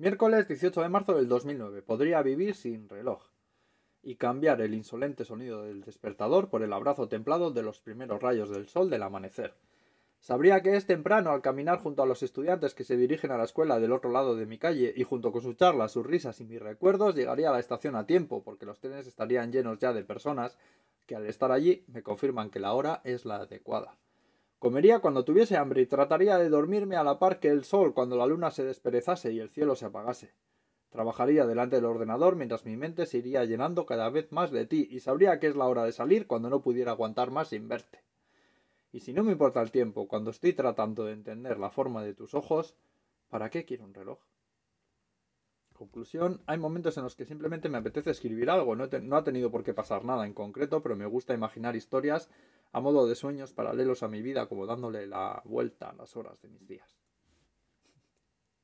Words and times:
Miércoles 0.00 0.48
18 0.48 0.80
de 0.80 0.88
marzo 0.88 1.12
del 1.12 1.28
2009. 1.28 1.82
Podría 1.82 2.22
vivir 2.22 2.54
sin 2.54 2.88
reloj. 2.88 3.22
Y 4.02 4.14
cambiar 4.14 4.62
el 4.62 4.72
insolente 4.72 5.26
sonido 5.26 5.64
del 5.64 5.82
despertador 5.82 6.48
por 6.48 6.62
el 6.62 6.72
abrazo 6.72 7.06
templado 7.06 7.50
de 7.50 7.62
los 7.62 7.80
primeros 7.82 8.22
rayos 8.22 8.48
del 8.48 8.66
sol 8.66 8.88
del 8.88 9.02
amanecer. 9.02 9.52
Sabría 10.18 10.62
que 10.62 10.74
es 10.74 10.86
temprano 10.86 11.32
al 11.32 11.42
caminar 11.42 11.80
junto 11.80 12.02
a 12.02 12.06
los 12.06 12.22
estudiantes 12.22 12.72
que 12.72 12.84
se 12.84 12.96
dirigen 12.96 13.30
a 13.30 13.36
la 13.36 13.44
escuela 13.44 13.78
del 13.78 13.92
otro 13.92 14.10
lado 14.10 14.36
de 14.36 14.46
mi 14.46 14.56
calle 14.56 14.90
y 14.96 15.04
junto 15.04 15.32
con 15.32 15.42
sus 15.42 15.58
charlas, 15.58 15.92
sus 15.92 16.06
risas 16.06 16.40
y 16.40 16.44
mis 16.44 16.62
recuerdos 16.62 17.14
llegaría 17.14 17.50
a 17.50 17.52
la 17.52 17.60
estación 17.60 17.94
a 17.94 18.06
tiempo 18.06 18.42
porque 18.42 18.64
los 18.64 18.80
trenes 18.80 19.06
estarían 19.06 19.52
llenos 19.52 19.80
ya 19.80 19.92
de 19.92 20.02
personas 20.02 20.56
que 21.04 21.14
al 21.14 21.26
estar 21.26 21.52
allí 21.52 21.84
me 21.88 22.02
confirman 22.02 22.48
que 22.48 22.58
la 22.58 22.72
hora 22.72 23.02
es 23.04 23.26
la 23.26 23.36
adecuada. 23.36 23.98
Comería 24.60 24.98
cuando 24.98 25.24
tuviese 25.24 25.56
hambre 25.56 25.80
y 25.80 25.86
trataría 25.86 26.36
de 26.36 26.50
dormirme 26.50 26.94
a 26.96 27.02
la 27.02 27.18
par 27.18 27.40
que 27.40 27.48
el 27.48 27.64
sol 27.64 27.94
cuando 27.94 28.18
la 28.18 28.26
luna 28.26 28.50
se 28.50 28.62
desperezase 28.62 29.32
y 29.32 29.40
el 29.40 29.48
cielo 29.48 29.74
se 29.74 29.86
apagase. 29.86 30.34
Trabajaría 30.90 31.46
delante 31.46 31.76
del 31.76 31.86
ordenador 31.86 32.36
mientras 32.36 32.66
mi 32.66 32.76
mente 32.76 33.06
se 33.06 33.16
iría 33.16 33.42
llenando 33.46 33.86
cada 33.86 34.10
vez 34.10 34.30
más 34.32 34.50
de 34.50 34.66
ti 34.66 34.86
y 34.90 35.00
sabría 35.00 35.40
que 35.40 35.46
es 35.46 35.56
la 35.56 35.66
hora 35.66 35.84
de 35.84 35.92
salir 35.92 36.26
cuando 36.26 36.50
no 36.50 36.60
pudiera 36.60 36.92
aguantar 36.92 37.30
más 37.30 37.48
sin 37.48 37.68
verte. 37.68 38.04
Y 38.92 39.00
si 39.00 39.14
no 39.14 39.24
me 39.24 39.32
importa 39.32 39.62
el 39.62 39.70
tiempo, 39.70 40.06
cuando 40.06 40.30
estoy 40.30 40.52
tratando 40.52 41.06
de 41.06 41.14
entender 41.14 41.58
la 41.58 41.70
forma 41.70 42.02
de 42.02 42.12
tus 42.12 42.34
ojos, 42.34 42.76
¿para 43.30 43.48
qué 43.48 43.64
quiero 43.64 43.84
un 43.84 43.94
reloj? 43.94 44.18
Conclusión, 45.72 46.42
hay 46.44 46.58
momentos 46.58 46.98
en 46.98 47.04
los 47.04 47.16
que 47.16 47.24
simplemente 47.24 47.70
me 47.70 47.78
apetece 47.78 48.10
escribir 48.10 48.50
algo, 48.50 48.76
no, 48.76 48.86
no, 48.86 49.16
ha 49.16 49.24
tenido 49.24 49.50
por 49.50 49.64
qué 49.64 49.72
pasar 49.72 50.04
nada 50.04 50.26
en 50.26 50.34
concreto, 50.34 50.82
pero 50.82 50.96
me 50.96 51.06
gusta 51.06 51.32
imaginar 51.32 51.76
historias 51.76 52.28
a 52.72 52.80
modo 52.80 53.06
de 53.06 53.14
sueños 53.14 53.52
paralelos 53.52 54.02
a 54.02 54.08
mi 54.08 54.22
vida, 54.22 54.48
como 54.48 54.66
dándole 54.66 55.06
la 55.06 55.42
vuelta 55.44 55.90
a 55.90 55.94
las 55.94 56.16
horas 56.16 56.40
de 56.40 56.48
mis 56.48 56.66
días. 56.66 56.99